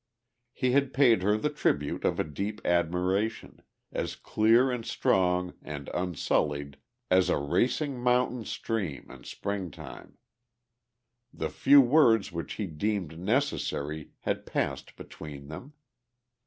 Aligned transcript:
He 0.51 0.71
had 0.71 0.95
paid 0.95 1.21
her 1.21 1.37
the 1.37 1.51
tribute 1.51 2.05
of 2.05 2.19
a 2.19 2.23
deep 2.23 2.59
admiration, 2.65 3.61
as 3.91 4.15
clear 4.15 4.71
and 4.71 4.83
strong 4.83 5.53
and 5.61 5.91
unsullied 5.93 6.77
as 7.11 7.29
a 7.29 7.37
racing 7.37 7.99
mountain 7.99 8.43
stream 8.45 9.11
in 9.11 9.25
spring 9.25 9.69
time. 9.69 10.17
The 11.31 11.49
few 11.51 11.81
words 11.81 12.31
which 12.31 12.53
he 12.53 12.65
deemed 12.65 13.19
necessary 13.19 14.13
had 14.21 14.47
passed 14.47 14.95
between 14.95 15.49
them. 15.49 15.73